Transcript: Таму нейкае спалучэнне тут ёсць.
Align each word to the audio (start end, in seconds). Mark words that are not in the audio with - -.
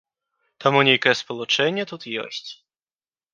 Таму 0.63 0.79
нейкае 0.87 1.13
спалучэнне 1.21 1.83
тут 1.93 2.09
ёсць. 2.23 2.49